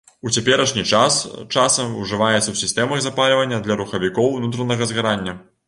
[0.27, 1.17] У цяперашні час
[1.57, 5.41] часам ужываецца ў сістэмах запальвання для рухавікоў унутранага згарання.